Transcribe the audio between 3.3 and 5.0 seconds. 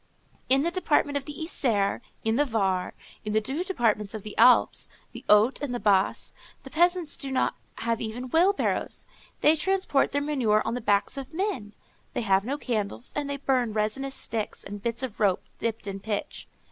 the two departments of the Alpes,